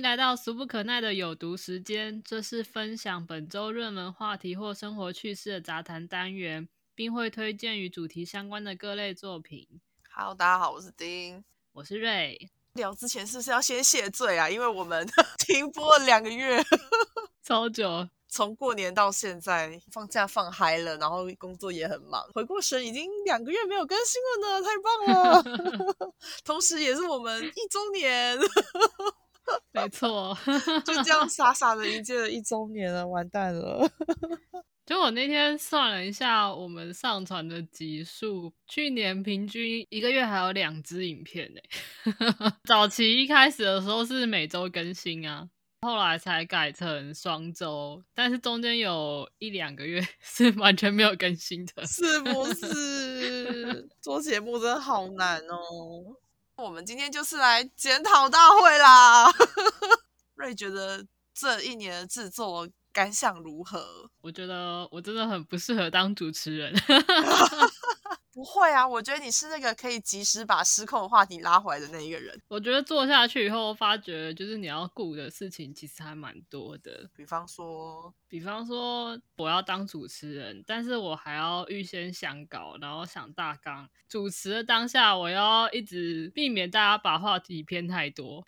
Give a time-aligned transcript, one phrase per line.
[0.00, 2.22] 迎来到俗不可耐的有毒时间。
[2.24, 9.68] 这是分享本周热门话题或生活趣事的杂谈单元，并会推荐与主题相关的各类作品。
[10.10, 11.44] Hello，大家好，我是丁，
[11.74, 12.50] 我是瑞。
[12.72, 14.48] 聊之前是不是要先谢罪啊？
[14.48, 15.06] 因为我们
[15.46, 16.64] 停播了两个月，
[17.44, 18.08] 超久。
[18.26, 22.26] 从过年到现在，放假放嗨了，然后工作也很忙。
[22.32, 26.14] 回过神，已经两个月没有更新了呢，太棒了！
[26.42, 28.38] 同时也是我们一周年，
[29.72, 30.36] 没错，
[30.84, 33.90] 就这样傻傻的迎接了一周年了，完蛋了。
[34.86, 41.60] 就我那天算了一下，我们上传的集数，去年平均一个月还有两支影片呢。
[42.64, 45.48] 早期一开始的时候是每周更新啊。
[45.82, 53.88] 后来才改成双周，但是中间有一两个月是完全没有更新的，是不是？
[54.02, 56.16] 做节目真的好难哦。
[56.60, 59.32] 我们今天就是来检讨大会啦。
[60.36, 64.10] 瑞觉得这一年的制作感想如何？
[64.20, 66.74] 我觉得我真的很不适合当主持人。
[68.32, 72.40] 不会啊，我觉得你是那个可以及时把失控的话题拉回来的那一个人。
[72.48, 78.14] 我觉得做下去以后，发觉就是你要顾的事情其实还蛮多的，比方说。
[78.30, 83.88] 比方说，我要当主持人，但是我还要预先想稿，然后想大纲。
[84.08, 88.44] 主持的当下，我要一直避免大家把话题偏太多，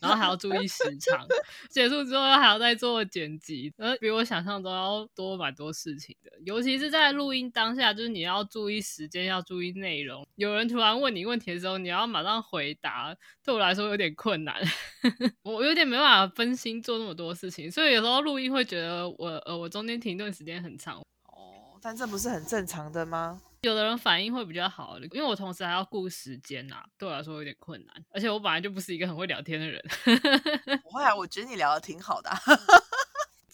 [0.00, 1.26] 然后还要注意时长。
[1.68, 6.30] 结束之后还要再做剪辑，呃，比我想象中要多蛮多事情的。
[6.44, 10.26] 尤其是在录音当下，就是你要注意时间，要注意内容。
[10.36, 14.54] 有人突然问你问题的时候，你要马上回答，对我来说有点困难。
[15.42, 19.06] 我有点没办法分心做那么多事情，所以有时候录音会觉得。
[19.18, 23.40] 我呃，我中间停顿时间很长哦，但这不是很正常的吗？
[23.62, 28.04] 有的人反应会比较好，因为我同时还要顾时间呐，对我来说有点困难。
[28.10, 29.82] 而且我本来就不是一个很会聊天的人。
[30.82, 32.30] 不会啊，我觉得你聊的挺好的。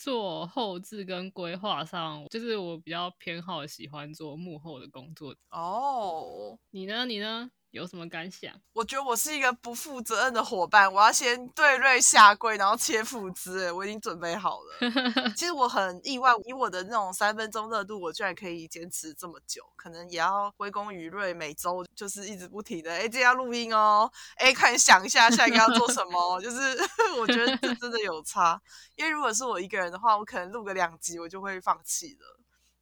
[0.03, 5.33] 做后置跟规划上，就是我比较偏好喜欢做幕后的工作。
[5.51, 7.07] 哦，你呢？
[7.07, 7.53] 你呢？
[7.73, 8.53] 有什么感想？
[8.75, 13.73] 我觉得我是一个不负责任的伙伴，我要先对瑞下跪，然后切腹资。
[13.73, 15.33] 我已经准备好了。
[15.35, 19.63] 其实我很意外，以我的那种三分钟热度，我居然可以坚持这么久。
[19.75, 26.39] 可能也要归功于瑞每周就是一直不停的，哎，今天要录音哦，哎，快想一下下一个要做什么。
[26.43, 26.57] 就是
[27.19, 28.61] 我觉得这真的有差，
[28.97, 32.39] 因为如果是我一个人的话，我可能录个两集我就会放弃了。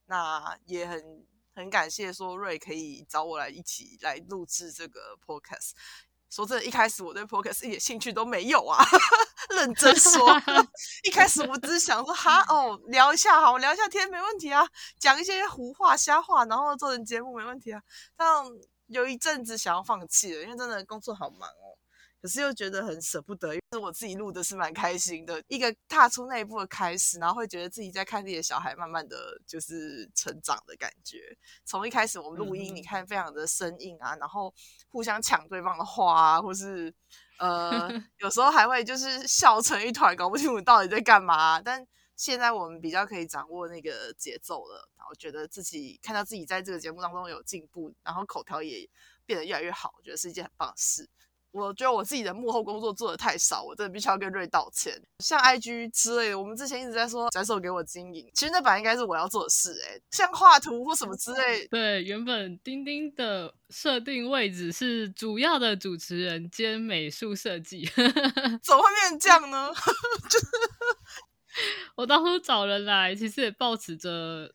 [0.07, 1.01] 那也很。
[1.55, 5.73] 很感谢说瑞可以找我来一起来录制这个 podcast。
[6.31, 8.85] 说真的，一开始我对 podcast 一点兴趣都没有啊。
[9.51, 10.41] 认真说，
[11.03, 14.65] 一开始我只是想说哈哦聊一下好，聊一下天没问题啊，
[14.97, 17.83] 讲一些胡话瞎话，然后做成节目没问题啊。
[18.15, 18.45] 但
[18.87, 21.75] 有一阵子想要放弃了，因为真的工作好忙哦。
[22.21, 31.19] 可是又觉得很舍不得，因为我自己录的是蛮开心的，一个踏出那一步的开始，然后会觉得自己在看自己的小孩慢慢的就是成长的感觉。
[31.65, 34.53] 从一开始我们录音，你看非常的生硬啊，然后
[34.91, 36.93] 互相抢对方的话啊，或是
[37.39, 37.89] 呃
[38.19, 41.61] 有时候还会就是笑成一团，搞不清楚到底在干嘛。
[41.61, 41.87] 但
[42.17, 48.87] 现在我们比较可以掌握那个节奏了，然后觉得自己看到自己在这个节目当中有进步，然后口条也
[49.25, 51.09] 变得越来越好，我觉得是一件很棒的事。
[51.53, 54.95] 我觉得我自己的幕后工作做的太少，我真的必须要跟瑞道歉。
[55.19, 61.67] 像 IG 之类的，我们之前一直在说转手给我经营，其实那本来应该是我要做的事，哎，像画图或什么之类。
[61.69, 67.85] 对，原本钉钉的设定位置是主要的主持人兼美术设计，
[68.63, 69.71] 怎么会变成这样呢？
[70.31, 70.47] 就是
[71.97, 74.53] 我当初找人来，其实也抱持着。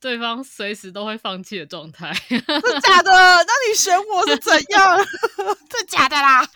[0.00, 2.40] 对方随时都会放弃的状态，是
[2.82, 3.10] 假的？
[3.10, 4.96] 那你选我是怎样？
[6.20, 6.46] 啦，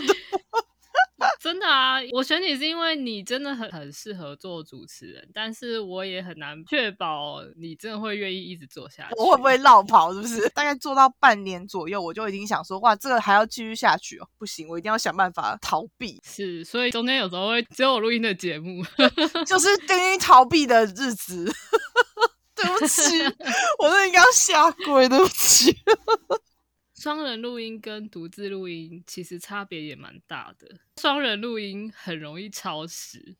[1.40, 1.98] 真的啊！
[2.12, 9.14] 我选你是因为你真的很很适合做主持人，但是我也很难确保你真的会愿意一直做下去。
[9.16, 10.12] 我会不会绕跑？
[10.12, 10.48] 是不是？
[10.50, 16.20] 大概做到半年左右，我就已经想说，哇，这个还要继续下去哦，不行，我一定要想办法逃避。
[16.24, 18.84] 是，所以中间有时候会只有我录音的节目，
[19.46, 21.50] 就是等于逃避的日子。
[22.54, 23.02] 对不起，
[23.78, 25.08] 我都应该下跪。
[25.08, 25.74] 对不起。
[27.02, 30.78] 双人录音跟独自录音其实差别也蛮大的。
[31.00, 33.34] 双人录音很容易超时，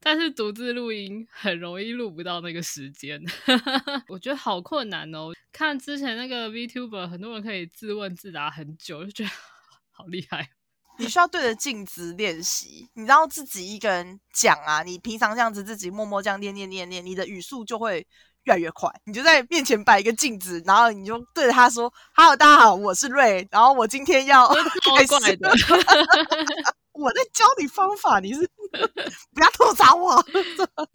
[0.00, 3.22] 但是独自录音很容易录不到那个时间。
[4.08, 5.34] 我觉得好困难哦。
[5.52, 9.30] 看之前那个 VTuber，很多人可以自问自答很久，就觉得
[9.92, 10.48] 好厉害。
[10.98, 18.06] 你需要对着镜子练习，你知道自己一个人讲啊，你平常这样子自己默默这样念念念念，你的语速就会。
[18.44, 24.46] 越来越快，你就在面前摆一个镜子，然后你就对着他说：“Hello，大家好，我是瑞，然后我今天要
[24.96, 25.38] 开始。
[26.92, 28.48] ”我在教你方法，你是
[29.34, 30.24] 不要吐槽我。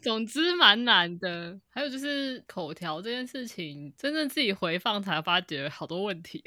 [0.02, 1.60] 总之蛮难的。
[1.70, 6.42] 还有就是口条这件事情，真正自己回放才发觉好多问题。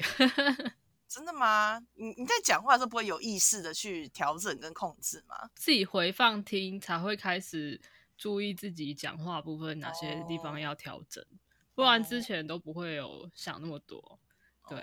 [1.07, 1.79] 真的吗？
[1.93, 5.35] 你你在讲话的时候不会有意识的去调整跟控制吗？
[5.53, 7.79] 自己回放听才会开始
[8.23, 11.21] 注意自己讲话部分哪些地方要调整，
[11.75, 14.17] 不然之前都不会有想那么多。
[14.69, 14.81] 对，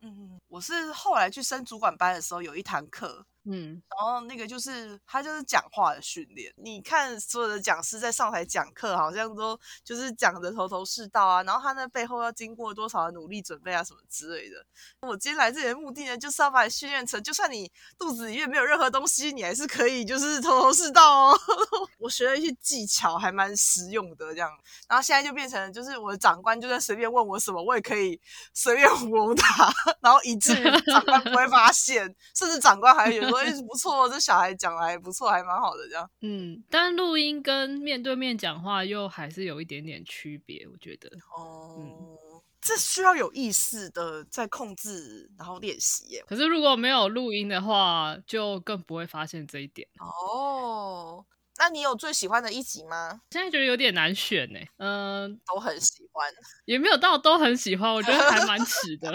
[0.00, 3.26] 嗯，我是后来去升主管班的时候有一堂课。
[3.44, 6.52] 嗯，然后那个就是他就是讲话的训练。
[6.56, 11.42] 你看所有的讲师在上台讲课，好像都就是讲的头头是道啊。
[11.44, 14.56] 然后他那背后要经过多少的努力准备啊，什么之类的。
[15.00, 21.40] 我今天来这里的目的呢，就是要把你训练成，就算你肚子里面没有任何东西，你还是可以就是头头是道哦。
[21.98, 24.50] 我学了一些技巧，还蛮实用的这样。
[24.86, 28.20] 然后现在就变成，就是我的长官就算随便问我什么，我也可以
[28.52, 33.37] 随便 糊弄他，然后以至于长官不会发现，甚至长官还有说。
[33.40, 36.10] 哎，不错，这小孩讲的还不错，还蛮好的这样。
[36.20, 41.10] 嗯，但录音跟面对面讲话又还是有一点点区别，我觉得。
[41.36, 46.24] 哦，这需要有意识的在控制，然后练习耶。
[46.26, 49.88] 可是如果没有录音的话，就更不会发现这一点。
[49.98, 51.24] 哦。
[51.58, 53.20] 那你有最喜欢的一集吗？
[53.30, 54.58] 现在觉得有点难选呢。
[54.76, 56.32] 嗯，都很喜欢，
[56.64, 59.12] 也没有到都很喜欢，我觉得 还蛮迟的。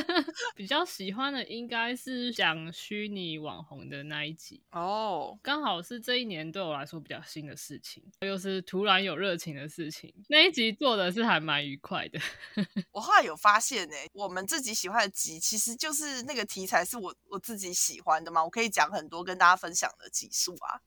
[0.54, 10.12] 比较喜欢的应该是讲虚拟网红的那一集哦，刚好是这一年对我来说比较新的事情，又是突然有热情的事情。
[10.28, 12.20] 那一集做的是还蛮愉快的。
[12.92, 20.80] 我后来有发现呢，我们自己喜欢的集其实就是那个题材是我我自己喜欢的嘛，我可以讲很多跟大家分享的集数啊。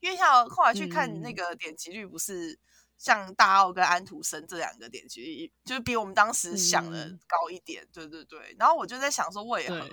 [0.00, 2.58] 因为像后来去看那个点击率，不是
[2.98, 7.86] 像大奥跟安徒生这两个点击率，就是比我们当时想的高一点。
[7.92, 9.88] 对对对，然后我就在想说，为何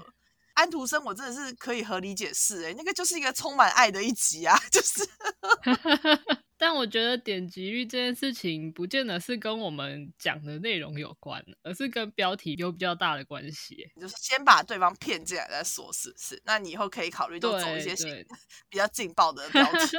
[0.53, 2.63] 安徒生我真的是可以合理解释？
[2.65, 5.07] 哎，那个就是一个充满爱的一集啊，就是。
[6.57, 13.89] 但我觉得点击率这件事情，不见得是跟我们讲的内容有关，而是跟标题有比较大的关系。
[14.01, 16.41] 就是先把对方骗进来再说，是不是？
[16.45, 17.95] 那你以后可以考虑多走一些
[18.69, 19.97] 比较劲爆的标题。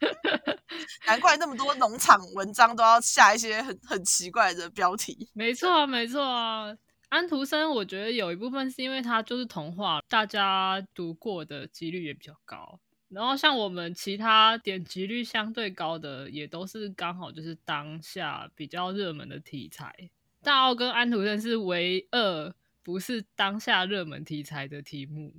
[1.06, 5.28] 难怪那么多农场文章都要下一些很很奇怪的标题。
[5.34, 6.74] 没错啊，没错啊。
[7.08, 12.78] 安徒生，我觉得有一部分是因为他就是童话，大家读过的几率也比较高。
[13.08, 20.10] 然后像我们其他点击率相对高的，也都是刚好就是当下比较热门的题材。
[20.42, 25.34] 大奥跟安徒生是唯二不是当下热门题材的题目，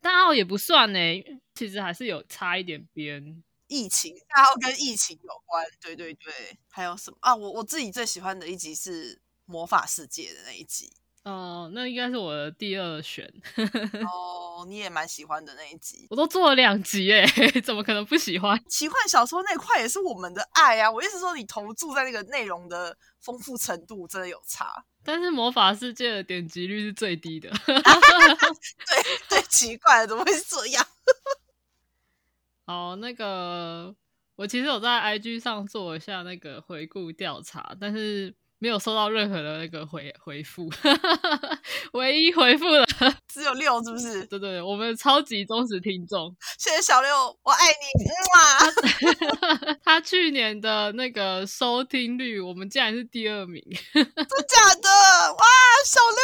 [0.00, 0.98] 大奥也不算呢，
[1.54, 3.42] 其实还是有差一点边。
[3.66, 6.32] 疫情，大奥跟疫情有关，对对对。
[6.70, 7.34] 还有什么啊？
[7.34, 10.92] 我我自己最喜欢的一集是魔法世界的那一集。
[11.24, 13.26] 哦，那应该是我的第二选。
[14.06, 17.26] 哦，你也蛮喜欢的那一集，我都做了两集哎，
[17.64, 18.62] 怎么可能不喜欢？
[18.68, 20.90] 奇幻小说那块也是我们的爱啊！
[20.90, 24.84] 我意思说，你投注在那个内容的丰富程度真的有差。
[25.02, 30.86] 但是魔法世界的点击率是最低的， 对，最奇怪，怎么会是这样？
[32.66, 33.94] 哦，那个
[34.36, 38.34] 我其实有在 IG 上做一下那个回顾调查，但是。
[38.58, 40.70] 没有收到任何的那个回回复，
[41.92, 42.86] 唯一回复的
[43.34, 44.24] 只有六，是不是？
[44.26, 49.74] 对对，我们超级忠实听众，谢谢小六，我爱你，哇！
[49.82, 53.60] 他去年的那个收听率，我们竟然是第二名，
[53.92, 54.88] 真假的？
[55.32, 55.44] 哇，
[55.84, 56.16] 小六，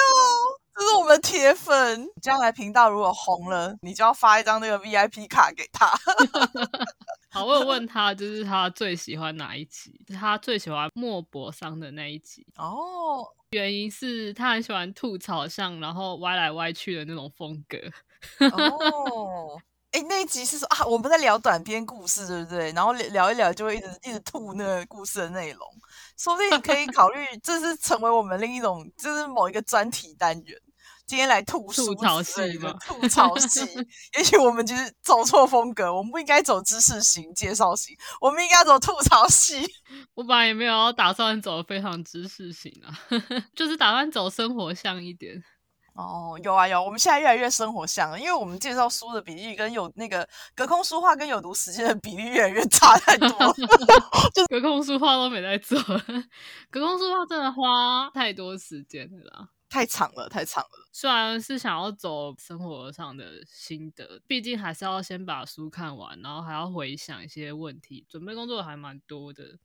[0.77, 5.91] 这是我们铁粉，将来频道如果红了，你就要发一张那个 VIP 卡给他。
[7.41, 9.99] 好，我有问他，就是他最喜欢哪一集？
[10.09, 13.27] 他最喜欢莫泊桑的那一集哦。
[13.53, 17.79] 原因是他很喜欢吐槽像然后歪来歪去的那种风格。
[18.51, 19.59] 哦，
[19.93, 22.71] 哎，那一集是说啊，我们在聊短篇故事，对不对？
[22.73, 25.67] 然后聊一聊就会一直一直吐那个故事的内容，
[26.19, 30.61] 说不定可以考虑，这是成为我们另一种，就是某一个专题单元。
[31.11, 32.73] 今天来吐吐槽戏吗？
[32.87, 33.61] 吐槽戏，
[34.17, 39.61] 也许我们就是走错风格，我们不应该走知识型、介绍型，我们应该走吐槽系。
[40.15, 42.95] 我本来也没有打算走非常知识型啊，
[43.57, 45.35] 就是打算走生活向一点。
[45.97, 53.53] 哦，有啊有，我们现在越来越生活向了，因为我们介绍书的比例跟有那个隔空书画跟有读时间的比例越来越差太多了，
[54.33, 55.77] 就隔空书画都没在做，
[56.71, 59.49] 隔空书画真的花太多时间了啦。
[59.71, 60.89] 太长了，太长了。
[60.93, 69.59] 虽然是想要走生活上的心得，毕竟还是要先把书看完，然后还要回想一些问题，准备工作还蛮多的。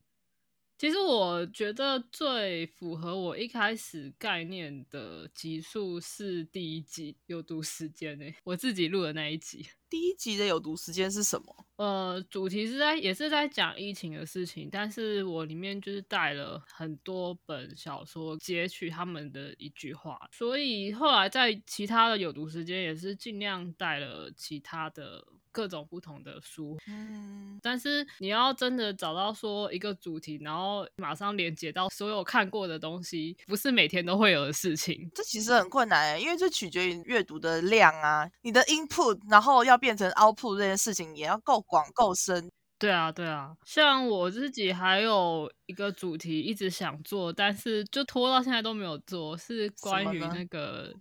[0.77, 9.65] 其实我觉得最符合我一开始概念的集数是第一集有毒时间诶，我自己录的那一集。
[9.89, 11.65] 第一集的有毒时间是什么？
[11.77, 25.25] 呃，主题是在也是在讲疫情的事情，但是我里面就是带了很多本小说截取他们的一句话，所以后来在其他的有毒时间也是尽量带了其他的。
[25.55, 35.09] 各种不同的书，嗯，但是你要真的找到说一个主题，然后马上连接到所有看过的东西，不是每天都会有的事情。
[35.15, 42.51] 这其实很困难，因为这取决于阅读的量啊，你的 input，然后要变成 output 这件事情也要够广够深。
[42.77, 50.93] 对啊，对啊，像我自己还有一个主题一直想做，但是就拖到现在都没有做，是关于那个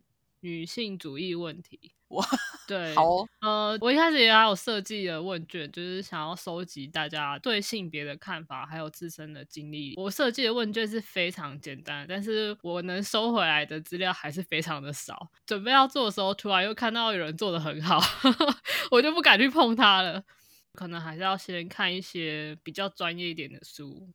[0.43, 1.91] 女性主义问题。
[2.15, 2.27] 哇，
[2.67, 9.95] 对，好，呃，我一开始也有设计的问卷，就是想要收集大家对性别的看法，还有自身的经历。
[9.97, 15.31] 我设计的问卷是非常简单，但是我能收回来的资料还是非常的少。
[15.47, 18.01] 准备要做的时候，突然又看到有人做的很好，
[18.91, 20.25] 我就不敢去碰它了。
[20.73, 24.09] 可能还是要先看一些比较专业一点的书。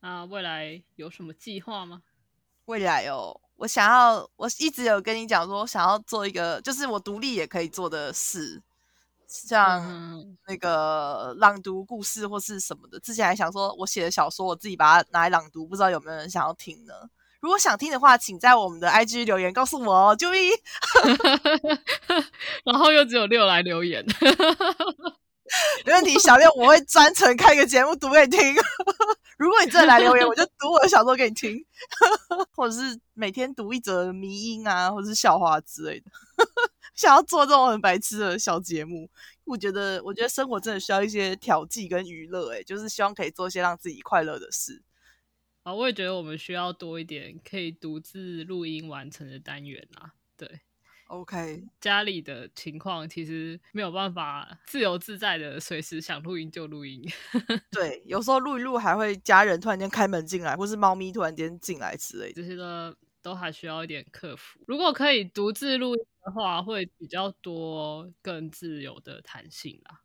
[0.00, 2.02] 那未来有什么计划吗？
[2.68, 3.34] 未来哦。
[3.56, 8.62] 我想要，我一直有跟你讲说，想要做一个，就是我独立也可以做的事，
[9.26, 9.82] 像
[10.46, 13.00] 那个朗读故事或是什么的。
[13.00, 16.92] 之前还想说，我写的小说，我自己把它拿来朗读，不知道有没有人想要听呢？
[17.40, 20.50] 如果想听的话，请在我们的 IG 留言告诉我哦，注意。
[22.64, 24.04] 然后又只有六来留言，
[25.86, 28.54] 没问题，小六我会专程开个节目读给你听。
[29.38, 31.64] 如果你真的来留言，我就 读我的小说给你听，
[32.54, 36.10] 或者是每天读一则迷音啊，或者是笑话之类的。
[36.94, 39.08] 想要做这种很白痴的小节目，
[39.44, 44.82] 我觉得，我觉得生活真的需要一些调剂跟娱乐，哎，就是希望可以做一些让自己快乐的事。
[45.62, 50.60] 啊，我也觉得我们需要多一点可以独自录音完成的单元啊，对。
[51.08, 57.02] OK，家里的情况其实没有办法自由自在的随时想录音就录音。
[57.72, 64.60] 对，有时候录一录还会家人突然间开门进来，或是猫咪突然间进来之类，这些都都还需要一点克服。
[64.66, 70.02] 如果可以独自录音的话，会比较多更自由的弹性啦。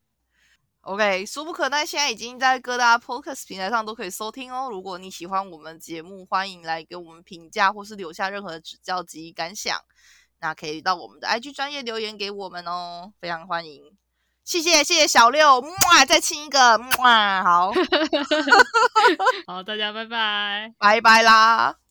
[0.84, 4.70] OK，俗不可耐现在已经在各大 Podcast 平台上都可以收听哦。
[4.70, 9.78] 如果你喜欢我们节目，欢迎来给我们评价或是留下任何的指教及感想。
[10.44, 13.82] 那可以到我们的 IG 专业留言给我们哦，非常欢迎，
[14.44, 17.72] 谢谢谢谢小六，哇，再亲一个，哇，好，
[19.48, 21.83] 好，大家拜拜，拜拜啦。